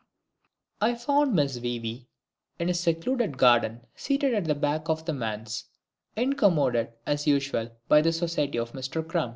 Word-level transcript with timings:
I 0.81 0.95
found 0.95 1.35
Miss 1.35 1.59
WEE 1.59 1.79
WEE 1.79 2.07
in 2.57 2.69
a 2.69 2.73
secluded 2.73 3.37
garden 3.37 3.81
seat 3.93 4.23
at 4.23 4.45
the 4.45 4.55
back 4.55 4.89
of 4.89 5.05
the 5.05 5.13
Manse, 5.13 5.65
incommoded, 6.15 6.93
as 7.05 7.27
usual, 7.27 7.69
by 7.87 8.01
the 8.01 8.11
society 8.11 8.57
of 8.57 8.73
Mister 8.73 9.03
CRUM. 9.03 9.29